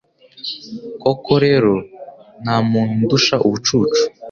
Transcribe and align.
Koko 1.01 1.31
rero 1.45 1.73
nta 2.43 2.55
muntu 2.71 2.91
undusha 2.97 3.35
ubucucu 3.45 4.01